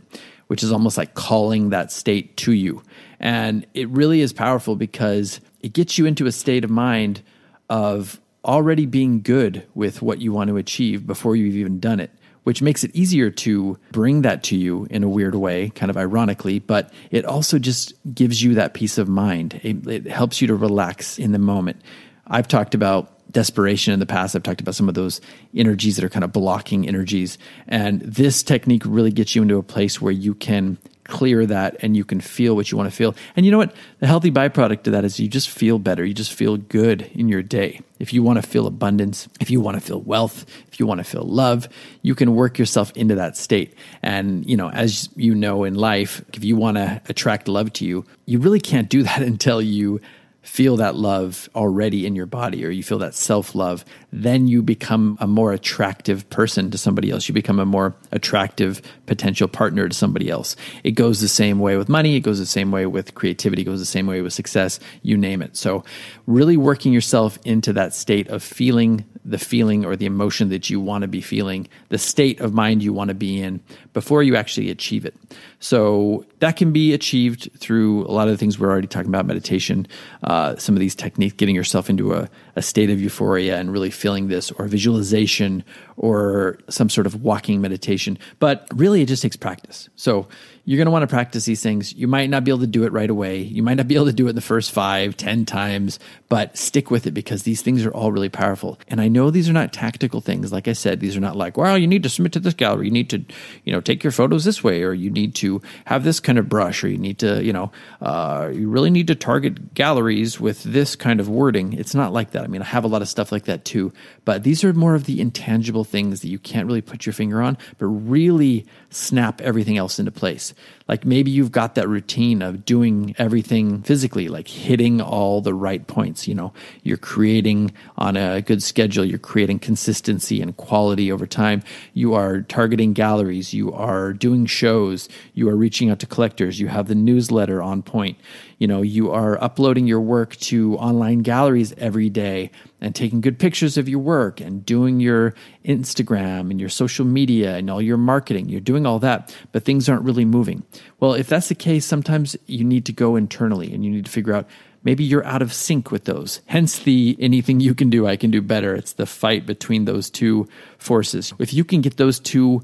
Which 0.53 0.61
is 0.61 0.71
almost 0.71 0.99
like 0.99 1.15
calling 1.15 1.71
that 1.71 1.91
state 1.91 2.37
to 2.37 2.51
you. 2.51 2.79
And 3.19 3.65
it 3.73 3.89
really 3.89 4.21
is 4.21 4.31
powerful 4.31 4.75
because 4.75 5.41
it 5.61 5.73
gets 5.73 5.97
you 5.97 6.05
into 6.05 6.27
a 6.27 6.31
state 6.31 6.63
of 6.63 6.69
mind 6.69 7.23
of 7.71 8.21
already 8.45 8.85
being 8.85 9.23
good 9.23 9.65
with 9.73 10.03
what 10.03 10.21
you 10.21 10.31
want 10.31 10.49
to 10.49 10.57
achieve 10.57 11.07
before 11.07 11.35
you've 11.35 11.55
even 11.55 11.79
done 11.79 11.99
it 11.99 12.11
which 12.43 12.61
makes 12.61 12.83
it 12.83 12.91
easier 12.93 13.31
to 13.31 13.79
bring 13.91 14.21
that 14.21 14.43
to 14.43 14.55
you 14.55 14.85
in 14.91 15.01
a 15.01 15.09
weird 15.09 15.33
way, 15.33 15.69
kind 15.69 15.89
of 15.89 15.97
ironically, 15.97 16.59
but 16.59 16.93
it 17.09 17.25
also 17.25 17.57
just 17.57 17.93
gives 18.13 18.43
you 18.43 18.53
that 18.53 18.75
peace 18.75 18.99
of 18.99 19.07
mind. 19.07 19.59
It, 19.63 19.87
it, 19.87 20.07
helps 20.07 20.39
you 20.39 20.47
to 20.49 20.55
relax 20.55 21.17
in 21.17 21.31
the 21.31 21.39
moment. 21.39 21.81
I've 22.27 22.47
talked 22.47 22.75
about 22.75 23.12
desperation 23.33 23.93
in 23.93 23.99
the 23.99 24.05
past. 24.05 24.35
I've 24.35 24.43
talked 24.43 24.61
about 24.61 24.75
some 24.75 24.87
of 24.87 24.95
those 24.95 25.19
energies 25.55 25.95
that 25.97 26.05
are 26.05 26.09
kind 26.09 26.23
of 26.23 26.31
blocking 26.31 26.87
energies. 26.87 27.37
And 27.67 28.01
this 28.01 28.43
technique 28.43 28.83
really 28.85 29.11
gets 29.11 29.35
you 29.35 29.41
into 29.41 29.57
a 29.57 29.63
place 29.63 30.01
where 30.01 30.13
you 30.13 30.33
can 30.33 30.77
clear 31.05 31.45
that 31.45 31.75
and 31.81 31.97
you 31.97 32.05
can 32.05 32.21
feel 32.21 32.55
what 32.55 32.71
you 32.71 32.77
want 32.77 32.89
to 32.89 32.95
feel. 32.95 33.15
And 33.35 33.45
you 33.45 33.51
know 33.51 33.57
what? 33.57 33.75
The 33.99 34.07
healthy 34.07 34.31
byproduct 34.31 34.87
of 34.87 34.93
that 34.93 35.03
is 35.03 35.19
you 35.19 35.27
just 35.27 35.49
feel 35.49 35.79
better. 35.79 36.05
You 36.05 36.13
just 36.13 36.33
feel 36.33 36.57
good 36.57 37.03
in 37.13 37.27
your 37.27 37.43
day. 37.43 37.81
If 37.99 38.13
you 38.13 38.23
want 38.23 38.41
to 38.41 38.47
feel 38.47 38.67
abundance, 38.67 39.27
if 39.39 39.49
you 39.49 39.61
want 39.61 39.75
to 39.75 39.81
feel 39.81 40.01
wealth, 40.01 40.45
if 40.71 40.79
you 40.79 40.85
want 40.85 40.99
to 40.99 41.03
feel 41.03 41.23
love, 41.23 41.67
you 42.01 42.15
can 42.15 42.35
work 42.35 42.57
yourself 42.57 42.91
into 42.95 43.15
that 43.15 43.37
state. 43.37 43.75
And, 44.01 44.49
you 44.49 44.57
know, 44.57 44.69
as 44.69 45.09
you 45.15 45.35
know 45.35 45.63
in 45.63 45.75
life, 45.75 46.23
if 46.33 46.43
you 46.43 46.55
want 46.55 46.77
to 46.77 47.01
attract 47.09 47.47
love 47.47 47.73
to 47.73 47.85
you, 47.85 48.05
you 48.25 48.39
really 48.39 48.59
can't 48.59 48.89
do 48.89 49.03
that 49.09 49.21
until 49.21 49.61
you 49.61 50.01
feel 50.43 50.75
that 50.77 50.95
love 50.95 51.49
already 51.55 52.05
in 52.05 52.15
your 52.15 52.25
body 52.25 52.65
or 52.65 52.69
you 52.69 52.83
feel 52.83 52.99
that 52.99 53.15
self 53.15 53.55
love, 53.55 53.83
then 54.11 54.47
you 54.47 54.61
become 54.61 55.17
a 55.19 55.25
more 55.25 55.53
attractive 55.53 56.29
person 56.29 56.69
to 56.69 56.77
somebody 56.77 57.09
else. 57.09 57.27
You 57.27 57.33
become 57.33 57.59
a 57.59 57.65
more 57.65 57.95
attractive 58.11 58.81
potential 59.05 59.47
partner 59.47 59.87
to 59.87 59.95
somebody 59.95 60.29
else. 60.29 60.55
It 60.83 60.91
goes 60.91 61.21
the 61.21 61.27
same 61.27 61.59
way 61.59 61.77
with 61.77 61.89
money. 61.89 62.15
It 62.15 62.19
goes 62.19 62.39
the 62.39 62.45
same 62.45 62.71
way 62.71 62.85
with 62.85 63.15
creativity. 63.15 63.63
It 63.63 63.65
goes 63.65 63.79
the 63.79 63.85
same 63.85 64.05
way 64.05 64.21
with 64.21 64.33
success. 64.33 64.79
You 65.01 65.17
name 65.17 65.41
it. 65.41 65.55
So, 65.55 65.83
really 66.27 66.57
working 66.57 66.93
yourself 66.93 67.39
into 67.45 67.73
that 67.73 67.93
state 67.93 68.27
of 68.27 68.43
feeling 68.43 69.05
the 69.25 69.37
feeling 69.37 69.85
or 69.85 69.95
the 69.95 70.05
emotion 70.05 70.49
that 70.49 70.69
you 70.69 70.79
want 70.79 71.03
to 71.03 71.07
be 71.07 71.21
feeling, 71.21 71.67
the 71.89 71.97
state 71.97 72.41
of 72.41 72.53
mind 72.53 72.83
you 72.83 72.91
want 72.91 73.07
to 73.07 73.13
be 73.13 73.41
in 73.41 73.61
before 73.93 74.23
you 74.23 74.35
actually 74.35 74.69
achieve 74.69 75.05
it. 75.05 75.15
So 75.59 76.25
that 76.39 76.57
can 76.57 76.71
be 76.71 76.93
achieved 76.93 77.49
through 77.57 78.05
a 78.05 78.11
lot 78.11 78.27
of 78.27 78.33
the 78.33 78.37
things 78.37 78.59
we're 78.59 78.69
already 78.69 78.87
talking 78.87 79.09
about 79.09 79.25
meditation, 79.25 79.87
uh, 80.23 80.55
some 80.57 80.75
of 80.75 80.79
these 80.79 80.95
techniques, 80.95 81.35
getting 81.35 81.55
yourself 81.55 81.89
into 81.89 82.13
a, 82.13 82.29
a 82.55 82.61
state 82.61 82.89
of 82.89 83.01
euphoria 83.01 83.59
and 83.59 83.71
really 83.71 83.89
feeling 83.89 84.27
this, 84.27 84.51
or 84.51 84.67
visualization, 84.67 85.63
or 85.97 86.59
some 86.69 86.89
sort 86.89 87.07
of 87.07 87.23
walking 87.23 87.61
meditation. 87.61 88.17
But 88.39 88.67
really, 88.73 89.01
it 89.01 89.07
just 89.07 89.21
takes 89.21 89.35
practice. 89.35 89.89
So 89.95 90.27
you're 90.65 90.77
going 90.77 90.85
to 90.85 90.91
want 90.91 91.03
to 91.03 91.07
practice 91.07 91.43
these 91.43 91.61
things. 91.61 91.93
You 91.93 92.07
might 92.07 92.29
not 92.29 92.45
be 92.45 92.51
able 92.51 92.61
to 92.61 92.67
do 92.67 92.85
it 92.85 92.93
right 92.93 93.09
away. 93.09 93.39
You 93.39 93.61
might 93.63 93.73
not 93.73 93.87
be 93.87 93.95
able 93.95 94.05
to 94.05 94.13
do 94.13 94.27
it 94.29 94.33
the 94.33 94.41
first 94.41 94.71
five, 94.71 95.17
ten 95.17 95.45
times, 95.45 95.99
but 96.29 96.57
stick 96.57 96.89
with 96.89 97.05
it 97.05 97.11
because 97.11 97.43
these 97.43 97.61
things 97.61 97.85
are 97.85 97.91
all 97.91 98.11
really 98.11 98.29
powerful. 98.29 98.79
And 98.87 99.01
I 99.01 99.09
know 99.09 99.29
these 99.29 99.49
are 99.49 99.53
not 99.53 99.73
tactical 99.73 100.21
things. 100.21 100.53
Like 100.53 100.69
I 100.69 100.73
said, 100.73 100.99
these 100.99 101.17
are 101.17 101.21
not 101.21 101.35
like, 101.35 101.57
well, 101.57 101.77
you 101.77 101.87
need 101.87 102.03
to 102.03 102.09
submit 102.09 102.31
to 102.33 102.39
this 102.39 102.53
gallery. 102.53 102.85
You 102.85 102.91
need 102.91 103.09
to, 103.09 103.25
you 103.65 103.73
know, 103.73 103.81
take 103.81 104.03
your 104.03 104.11
photos 104.11 104.45
this 104.45 104.63
way, 104.63 104.83
or 104.83 104.93
you 104.93 105.09
need 105.09 105.35
to 105.35 105.61
have 105.85 106.05
this 106.05 106.21
kind 106.21 106.37
of 106.39 106.47
brush, 106.47 106.83
or 106.83 106.87
you 106.87 106.97
need 106.97 107.19
to, 107.19 107.43
you 107.43 107.51
know, 107.51 107.71
uh, 108.01 108.49
you 108.53 108.69
really 108.69 108.89
need 108.89 109.07
to 109.07 109.15
target 109.15 109.73
galleries 109.73 110.39
with 110.39 110.63
this 110.63 110.95
kind 110.95 111.19
of 111.19 111.27
wording. 111.27 111.73
It's 111.73 111.93
not 111.93 112.13
like 112.13 112.31
that. 112.31 112.42
I 112.43 112.47
mean, 112.47 112.61
I 112.61 112.65
have 112.65 112.83
a 112.83 112.87
lot 112.87 113.01
of 113.01 113.09
stuff 113.09 113.31
like 113.31 113.45
that 113.45 113.65
too, 113.65 113.93
but 114.25 114.43
these 114.43 114.63
are 114.63 114.73
more 114.73 114.95
of 114.95 115.05
the 115.05 115.21
intangible 115.21 115.83
things 115.83 116.21
that 116.21 116.29
you 116.29 116.39
can't 116.39 116.67
really 116.67 116.81
put 116.81 117.05
your 117.05 117.13
finger 117.13 117.41
on, 117.41 117.57
but 117.77 117.87
really 117.87 118.65
snap 118.89 119.41
everything 119.41 119.77
else 119.77 119.99
into 119.99 120.11
place. 120.11 120.53
Like 120.93 121.05
maybe 121.05 121.31
you've 121.31 121.51
got 121.51 121.73
that 121.73 121.89
routine 121.89 122.43
of 122.43 122.65
doing 122.65 123.15
everything 123.17 123.81
physically, 123.81 124.27
like 124.27 124.47
hitting 124.47 125.01
all 125.01 125.41
the 125.41 125.51
right 125.51 125.87
points. 125.87 126.27
You 126.27 126.35
know, 126.35 126.53
you're 126.83 126.97
creating 126.97 127.73
on 127.97 128.15
a 128.15 128.43
good 128.43 128.61
schedule, 128.61 129.03
you're 129.03 129.17
creating 129.17 129.57
consistency 129.57 130.39
and 130.39 130.55
quality 130.55 131.11
over 131.11 131.25
time. 131.25 131.63
You 131.95 132.13
are 132.13 132.43
targeting 132.43 132.93
galleries, 132.93 133.55
you 133.55 133.73
are 133.73 134.13
doing 134.13 134.45
shows, 134.45 135.09
you 135.33 135.49
are 135.49 135.55
reaching 135.55 135.89
out 135.89 135.97
to 135.97 136.05
collectors, 136.05 136.59
you 136.59 136.67
have 136.67 136.87
the 136.87 136.93
newsletter 136.93 137.59
on 137.59 137.81
point. 137.81 138.19
You 138.59 138.67
know, 138.67 138.83
you 138.83 139.11
are 139.11 139.43
uploading 139.43 139.87
your 139.87 139.99
work 139.99 140.35
to 140.35 140.77
online 140.77 141.23
galleries 141.23 141.73
every 141.79 142.11
day 142.11 142.51
and 142.83 142.93
taking 142.93 143.21
good 143.21 143.39
pictures 143.39 143.77
of 143.77 143.87
your 143.87 143.99
work 143.99 144.41
and 144.41 144.65
doing 144.65 144.99
your 144.99 145.33
Instagram 145.65 146.51
and 146.51 146.59
your 146.59 146.69
social 146.69 147.05
media 147.05 147.55
and 147.55 147.69
all 147.69 147.81
your 147.81 147.97
marketing. 147.97 148.49
You're 148.49 148.59
doing 148.59 148.85
all 148.85 148.99
that, 148.99 149.35
but 149.53 149.63
things 149.63 149.87
aren't 149.87 150.03
really 150.03 150.25
moving. 150.25 150.63
Well, 150.99 151.13
if 151.13 151.27
that's 151.27 151.47
the 151.47 151.55
case, 151.55 151.85
sometimes 151.85 152.35
you 152.45 152.65
need 152.65 152.85
to 152.85 152.93
go 152.93 153.15
internally 153.15 153.73
and 153.73 153.85
you 153.85 153.91
need 153.91 154.05
to 154.05 154.11
figure 154.11 154.33
out 154.33 154.49
maybe 154.83 155.03
you're 155.03 155.25
out 155.25 155.41
of 155.41 155.53
sync 155.53 155.91
with 155.91 156.03
those. 156.03 156.41
Hence 156.47 156.79
the 156.79 157.15
anything 157.19 157.61
you 157.61 157.73
can 157.73 157.89
do, 157.89 158.05
I 158.05 158.17
can 158.17 158.31
do 158.31 158.41
better. 158.41 158.75
It's 158.75 158.93
the 158.93 159.05
fight 159.05 159.45
between 159.45 159.85
those 159.85 160.09
two 160.09 160.49
forces. 160.77 161.33
If 161.39 161.53
you 161.53 161.63
can 161.63 161.79
get 161.79 161.95
those 161.95 162.19
two 162.19 162.63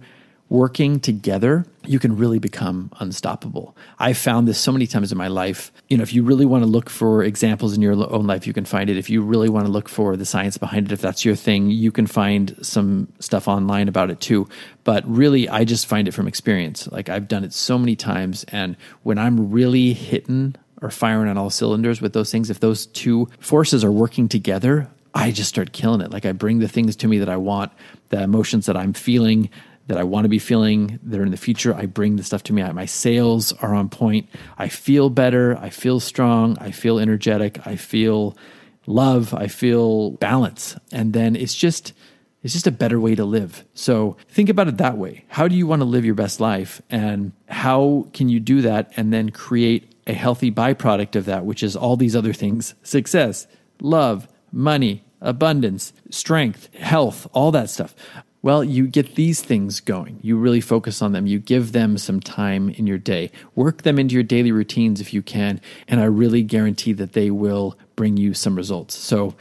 working 0.50 1.00
together, 1.00 1.65
you 1.86 2.00
can 2.00 2.18
really 2.18 2.39
become 2.39 2.91
unstoppable. 3.00 3.75
I've 4.00 4.18
found 4.18 4.48
this 4.48 4.58
so 4.60 4.72
many 4.72 4.88
times 4.88 5.12
in 5.12 5.18
my 5.18 5.27
life. 5.27 5.72
You 5.88 5.98
know, 5.98 6.03
if 6.03 6.13
you 6.13 6.24
really 6.24 6.46
want 6.46 6.63
to 6.63 6.70
look 6.70 6.89
for 6.89 7.24
examples 7.24 7.75
in 7.75 7.82
your 7.82 7.94
own 7.94 8.25
life, 8.25 8.48
you 8.48 8.53
can 8.53 8.65
find 8.65 8.89
it. 8.89 8.98
If 8.98 9.10
you 9.10 9.22
really 9.22 9.50
want 9.50 9.68
to 9.68 9.72
look 9.72 9.88
for 9.88 10.18
the 10.18 10.25
science 10.25 10.58
behind 10.58 10.88
it, 10.88 10.91
if 10.91 11.01
that's 11.01 11.24
your 11.24 11.36
thing, 11.36 11.70
you 11.70 11.91
can 11.91 12.08
find 12.08 12.56
some 12.62 13.12
stuff 13.20 13.48
online 13.48 13.88
about 13.88 14.10
it 14.10 14.20
too. 14.20 14.50
But 14.84 15.08
really, 15.08 15.48
I 15.48 15.63
just 15.63 15.86
find 15.86 16.08
it 16.08 16.13
from 16.13 16.27
experience. 16.27 16.88
Like 16.91 17.10
I've 17.10 17.27
done 17.27 17.44
it 17.44 17.53
so 17.53 17.77
many 17.77 17.96
times. 17.96 18.44
And 18.46 18.75
when 19.03 19.20
I'm 19.20 19.51
really 19.51 19.94
hitting 19.94 20.56
or 20.82 20.89
firing 20.89 21.29
on 21.29 21.38
all 21.38 21.50
cylinders 21.50 22.01
with 22.01 22.13
those 22.13 22.32
things, 22.32 22.50
if 22.50 22.60
those 22.60 22.88
two 22.88 23.29
forces 23.39 23.84
are 23.84 23.91
working 23.91 24.27
together, 24.27 24.89
I 25.13 25.32
just 25.32 25.50
start 25.50 25.74
killing 25.74 26.01
it. 26.01 26.12
Like 26.12 26.25
I 26.25 26.32
bring 26.32 26.60
the 26.60 26.68
things 26.68 26.96
to 26.98 27.08
me 27.08 27.18
that 27.20 27.29
I 27.29 27.38
want, 27.38 27.72
the 28.10 28.22
emotions 28.22 28.68
that 28.68 28.77
I'm 28.77 28.94
feeling, 28.94 29.50
that 29.89 29.98
I 29.98 30.03
want 30.03 30.25
to 30.25 30.29
be 30.29 30.38
feeling 30.38 31.00
that 31.01 31.19
are 31.19 31.24
in 31.24 31.31
the 31.31 31.38
future. 31.38 31.74
I 31.74 31.88
bring 31.88 32.15
the 32.15 32.24
stuff 32.24 32.43
to 32.43 32.53
me. 32.53 32.63
My 32.72 32.86
sales 32.86 33.53
are 33.53 33.74
on 33.74 33.89
point. 33.89 34.29
I 34.55 34.69
feel 34.69 35.10
better. 35.10 35.58
I 35.58 35.72
feel 35.72 36.00
strong. 36.00 36.58
I 36.60 36.69
feel 36.69 37.00
energetic. 37.00 37.65
I 37.65 37.75
feel 37.75 38.38
love. 38.86 39.34
I 39.34 39.48
feel 39.48 40.12
balance. 40.12 40.77
And 40.91 41.13
then 41.13 41.36
it's 41.36 41.55
just, 41.55 41.93
it's 42.43 42.53
just 42.53 42.67
a 42.67 42.72
better 42.72 43.00
way 43.00 43.15
to 43.15 43.25
live. 43.25 43.65
So 43.74 44.15
think 44.29 44.48
about 44.48 44.67
it 44.67 44.77
that 44.77 44.96
way. 44.96 45.25
How 45.27 45.48
do 45.48 45.55
you 45.55 45.65
want 45.65 45.81
to 45.81 45.86
live 45.86 46.05
your 46.05 46.13
best 46.13 46.39
life? 46.39 46.84
And 46.91 47.31
how 47.48 48.08
can 48.13 48.29
you 48.29 48.39
do 48.39 48.62
that 48.62 48.93
and 48.96 49.12
then 49.12 49.31
create 49.31 49.91
a 50.05 50.13
healthy 50.13 50.51
byproduct 50.51 51.15
of 51.15 51.25
that, 51.25 51.46
which 51.46 51.63
is 51.63 51.75
all 51.75 51.98
these 51.98 52.15
other 52.15 52.34
things 52.34 52.75
success, 52.84 53.48
love, 53.81 54.27
money, 54.51 55.03
abundance, 55.19 55.93
strength, 56.12 56.74
health, 56.75 57.27
all 57.34 57.51
that 57.51 57.69
stuff. 57.69 57.96
Well, 58.41 58.63
you 58.63 58.88
get 58.88 59.15
these 59.15 59.41
things 59.41 59.81
going. 59.81 60.19
You 60.22 60.38
really 60.38 60.62
focus 60.62 61.01
on 61.01 61.12
them. 61.12 61.27
You 61.27 61.39
give 61.39 61.74
them 61.74 61.98
some 61.98 62.22
time 62.22 62.69
in 62.69 62.88
your 62.88 62.98
day. 62.98 63.31
Work 63.53 63.81
them 63.81 64.00
into 64.00 64.13
your 64.13 64.24
daily 64.24 64.53
routines 64.53 65.01
if 65.01 65.13
you 65.13 65.22
can. 65.22 65.60
And 65.89 66.00
I 66.00 66.05
really 66.05 66.41
guarantee 66.41 66.93
that 66.93 67.13
they 67.13 67.31
will 67.31 67.77
bring 67.98 68.15
you 68.15 68.34
some 68.34 68.55
results. 68.55 68.96
So 68.96 69.36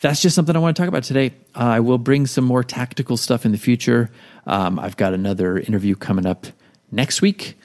that's 0.00 0.20
just 0.20 0.34
something 0.34 0.56
I 0.56 0.58
want 0.58 0.76
to 0.76 0.82
talk 0.82 0.88
about 0.88 1.04
today. 1.04 1.32
Uh, 1.54 1.60
I 1.60 1.80
will 1.80 1.98
bring 1.98 2.26
some 2.26 2.44
more 2.44 2.64
tactical 2.64 3.16
stuff 3.16 3.44
in 3.44 3.52
the 3.52 3.58
future. 3.58 4.10
Um, 4.46 4.80
I've 4.80 4.96
got 4.96 5.14
another 5.14 5.58
interview 5.58 5.94
coming 5.94 6.26
up 6.26 6.46
next 6.90 7.22
week 7.22 7.56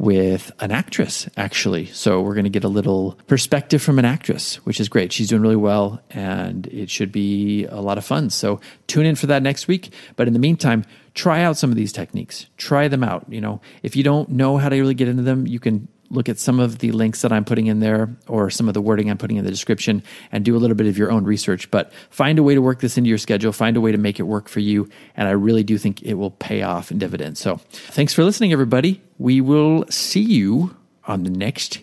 with 0.00 0.50
an 0.60 0.70
actress, 0.70 1.28
actually. 1.36 1.84
So 1.84 2.22
we're 2.22 2.32
going 2.32 2.44
to 2.44 2.50
get 2.50 2.64
a 2.64 2.68
little 2.68 3.18
perspective 3.26 3.82
from 3.82 3.98
an 3.98 4.06
actress, 4.06 4.54
which 4.64 4.80
is 4.80 4.88
great. 4.88 5.12
She's 5.12 5.28
doing 5.28 5.42
really 5.42 5.56
well 5.56 6.00
and 6.08 6.66
it 6.68 6.88
should 6.88 7.12
be 7.12 7.66
a 7.66 7.82
lot 7.82 7.98
of 7.98 8.04
fun. 8.04 8.30
So 8.30 8.62
tune 8.86 9.04
in 9.04 9.14
for 9.14 9.26
that 9.26 9.42
next 9.42 9.68
week. 9.68 9.92
But 10.16 10.26
in 10.26 10.32
the 10.32 10.38
meantime, 10.38 10.86
try 11.12 11.42
out 11.42 11.58
some 11.58 11.68
of 11.68 11.76
these 11.76 11.92
techniques. 11.92 12.46
Try 12.56 12.88
them 12.88 13.04
out. 13.04 13.26
You 13.28 13.42
know, 13.42 13.60
if 13.82 13.94
you 13.94 14.02
don't 14.02 14.30
know 14.30 14.56
how 14.56 14.70
to 14.70 14.76
really 14.76 14.94
get 14.94 15.06
into 15.06 15.22
them, 15.22 15.46
you 15.46 15.60
can 15.60 15.86
look 16.10 16.28
at 16.28 16.38
some 16.38 16.58
of 16.58 16.78
the 16.78 16.90
links 16.92 17.22
that 17.22 17.32
I'm 17.32 17.44
putting 17.44 17.68
in 17.68 17.80
there 17.80 18.14
or 18.26 18.50
some 18.50 18.68
of 18.68 18.74
the 18.74 18.80
wording 18.80 19.10
I'm 19.10 19.18
putting 19.18 19.36
in 19.36 19.44
the 19.44 19.50
description 19.50 20.02
and 20.32 20.44
do 20.44 20.56
a 20.56 20.58
little 20.58 20.76
bit 20.76 20.86
of 20.86 20.98
your 20.98 21.10
own 21.10 21.24
research. 21.24 21.70
But 21.70 21.92
find 22.10 22.38
a 22.38 22.42
way 22.42 22.54
to 22.54 22.62
work 22.62 22.80
this 22.80 22.98
into 22.98 23.08
your 23.08 23.18
schedule, 23.18 23.52
find 23.52 23.76
a 23.76 23.80
way 23.80 23.92
to 23.92 23.98
make 23.98 24.18
it 24.18 24.24
work 24.24 24.48
for 24.48 24.60
you. 24.60 24.88
And 25.16 25.28
I 25.28 25.32
really 25.32 25.62
do 25.62 25.78
think 25.78 26.02
it 26.02 26.14
will 26.14 26.32
pay 26.32 26.62
off 26.62 26.90
in 26.90 26.98
dividends. 26.98 27.40
So 27.40 27.56
thanks 27.72 28.12
for 28.12 28.24
listening, 28.24 28.52
everybody. 28.52 29.00
We 29.18 29.40
will 29.40 29.84
see 29.88 30.22
you 30.22 30.76
on 31.06 31.24
the 31.24 31.30
next 31.30 31.80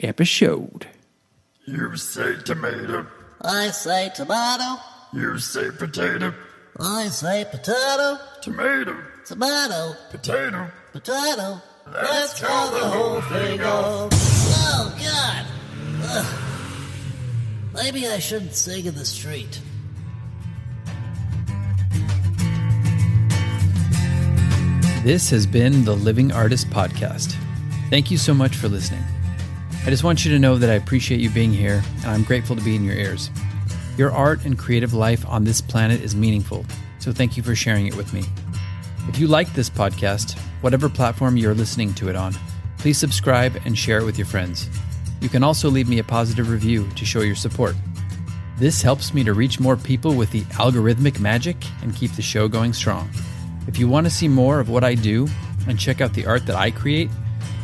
episode. 0.00 0.86
You 1.66 1.96
say 1.96 2.36
tomato. 2.44 3.06
I 3.42 3.68
say 3.68 4.10
tomato. 4.14 4.80
You 5.12 5.38
say 5.38 5.70
potato. 5.70 6.34
I 6.78 7.08
say 7.08 7.44
potato. 7.50 8.18
Tomato. 8.40 8.96
Tomato. 9.26 9.96
Potato. 10.10 10.70
Potato. 10.92 11.62
Let's 11.86 12.40
call 12.40 12.70
the 12.70 12.78
whole 12.78 13.20
thing 13.22 13.60
off. 13.62 14.10
Oh, 14.12 14.96
God. 14.98 15.46
Ugh. 16.04 17.74
Maybe 17.74 18.06
I 18.06 18.18
shouldn't 18.18 18.54
sing 18.54 18.86
in 18.86 18.94
the 18.94 19.04
street. 19.04 19.60
This 25.02 25.30
has 25.30 25.46
been 25.46 25.84
the 25.84 25.94
Living 25.94 26.30
Artist 26.30 26.68
Podcast. 26.68 27.34
Thank 27.88 28.10
you 28.10 28.18
so 28.18 28.34
much 28.34 28.56
for 28.56 28.68
listening. 28.68 29.02
I 29.86 29.90
just 29.90 30.04
want 30.04 30.24
you 30.26 30.30
to 30.32 30.38
know 30.38 30.58
that 30.58 30.68
I 30.68 30.74
appreciate 30.74 31.20
you 31.20 31.30
being 31.30 31.52
here, 31.52 31.82
and 32.02 32.10
I'm 32.10 32.22
grateful 32.22 32.54
to 32.54 32.62
be 32.62 32.76
in 32.76 32.84
your 32.84 32.96
ears. 32.96 33.30
Your 33.96 34.12
art 34.12 34.44
and 34.44 34.58
creative 34.58 34.92
life 34.92 35.26
on 35.26 35.44
this 35.44 35.62
planet 35.62 36.02
is 36.02 36.14
meaningful, 36.14 36.66
so 36.98 37.12
thank 37.12 37.38
you 37.38 37.42
for 37.42 37.54
sharing 37.54 37.86
it 37.86 37.96
with 37.96 38.12
me. 38.12 38.24
If 39.08 39.18
you 39.18 39.26
like 39.26 39.52
this 39.54 39.70
podcast, 39.70 40.38
whatever 40.60 40.88
platform 40.88 41.36
you're 41.36 41.54
listening 41.54 41.94
to 41.94 42.08
it 42.08 42.16
on, 42.16 42.34
please 42.78 42.98
subscribe 42.98 43.60
and 43.64 43.78
share 43.78 43.98
it 43.98 44.04
with 44.04 44.18
your 44.18 44.26
friends. 44.26 44.68
You 45.20 45.28
can 45.28 45.42
also 45.42 45.68
leave 45.68 45.88
me 45.88 45.98
a 45.98 46.04
positive 46.04 46.50
review 46.50 46.88
to 46.96 47.04
show 47.04 47.20
your 47.20 47.34
support. 47.34 47.74
This 48.56 48.82
helps 48.82 49.14
me 49.14 49.24
to 49.24 49.32
reach 49.32 49.60
more 49.60 49.76
people 49.76 50.14
with 50.14 50.30
the 50.30 50.42
algorithmic 50.52 51.20
magic 51.20 51.56
and 51.82 51.94
keep 51.94 52.12
the 52.12 52.22
show 52.22 52.48
going 52.48 52.72
strong. 52.72 53.10
If 53.66 53.78
you 53.78 53.88
want 53.88 54.06
to 54.06 54.10
see 54.10 54.28
more 54.28 54.60
of 54.60 54.68
what 54.68 54.84
I 54.84 54.94
do 54.94 55.28
and 55.68 55.78
check 55.78 56.00
out 56.00 56.14
the 56.14 56.26
art 56.26 56.46
that 56.46 56.56
I 56.56 56.70
create, 56.70 57.10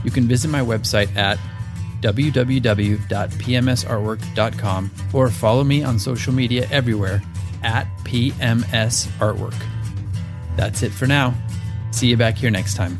you 0.05 0.11
can 0.11 0.29
visit 0.29 0.49
my 0.49 0.61
website 0.61 1.15
at 1.17 1.39
www.pmsartwork.com 2.01 4.91
or 5.13 5.31
follow 5.31 5.65
me 5.65 5.83
on 5.83 5.99
social 5.99 6.33
media 6.33 6.69
everywhere 6.71 7.23
at 7.63 7.87
PMS 8.05 9.09
Artwork. 9.19 9.61
That's 10.57 10.83
it 10.83 10.93
for 10.93 11.07
now. 11.07 11.35
See 11.97 12.09
you 12.09 12.19
back 12.19 12.37
here 12.37 12.51
next 12.51 12.75
time. 12.75 12.99